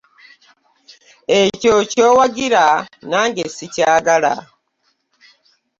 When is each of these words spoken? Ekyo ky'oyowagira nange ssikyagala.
Ekyo 1.41 1.75
ky'oyowagira 1.91 2.65
nange 3.09 3.43
ssikyagala. 3.49 4.33